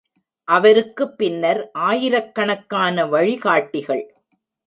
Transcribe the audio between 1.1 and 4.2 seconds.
பின்னர் ஆயிரக்கணக்கான வழிகாட்டிகள்!